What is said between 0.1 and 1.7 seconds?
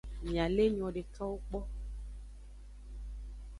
Miale enyo dekawo kpo.